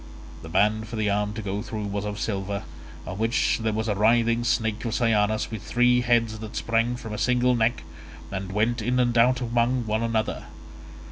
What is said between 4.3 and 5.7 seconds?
snake of cyanus with